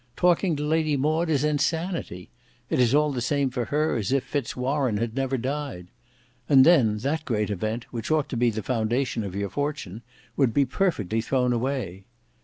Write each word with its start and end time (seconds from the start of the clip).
Talking 0.15 0.55
to 0.55 0.63
Lady 0.63 0.97
Maud 0.97 1.29
is 1.29 1.43
insanity. 1.43 2.31
It 2.71 2.79
is 2.79 2.95
all 2.95 3.11
the 3.11 3.21
same 3.21 3.51
for 3.51 3.65
her 3.65 3.95
as 3.97 4.11
if 4.11 4.23
Fitz 4.23 4.55
Warene 4.55 4.97
had 4.97 5.15
never 5.15 5.37
died. 5.37 5.89
And 6.49 6.65
then 6.65 6.97
that 6.97 7.23
great 7.23 7.51
event, 7.51 7.85
which 7.91 8.09
ought 8.09 8.27
to 8.29 8.35
be 8.35 8.49
the 8.49 8.63
foundation 8.63 9.23
of 9.23 9.35
your 9.35 9.51
fortune, 9.51 10.01
would 10.35 10.55
be 10.55 10.65
perfectly 10.65 11.21
thrown 11.21 11.53
away. 11.53 12.05